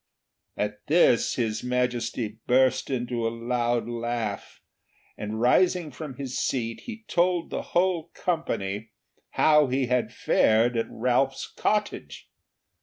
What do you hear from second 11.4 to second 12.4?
cottage.